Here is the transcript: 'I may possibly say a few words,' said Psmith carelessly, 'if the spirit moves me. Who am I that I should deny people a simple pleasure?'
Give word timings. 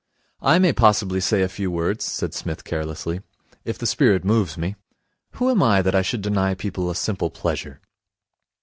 'I 0.41 0.57
may 0.57 0.73
possibly 0.73 1.19
say 1.21 1.43
a 1.43 1.47
few 1.47 1.69
words,' 1.69 2.05
said 2.05 2.33
Psmith 2.33 2.63
carelessly, 2.63 3.21
'if 3.65 3.77
the 3.77 3.85
spirit 3.85 4.25
moves 4.25 4.57
me. 4.57 4.75
Who 5.33 5.47
am 5.47 5.61
I 5.61 5.83
that 5.83 5.93
I 5.93 6.01
should 6.01 6.23
deny 6.23 6.55
people 6.55 6.89
a 6.89 6.95
simple 6.95 7.29
pleasure?' 7.29 7.79